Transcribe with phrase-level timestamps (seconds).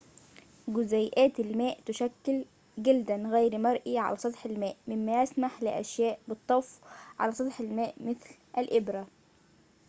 [0.67, 2.45] جزيئات الماء تُشكل
[2.77, 6.79] جلداً غير مرئي على سطح الماء مما يسمح لأشياء بالطفو
[7.19, 9.07] على سطح الماء مثل الإبرة